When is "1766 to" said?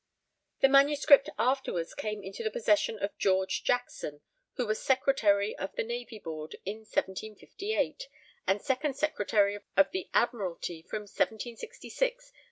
11.01-11.85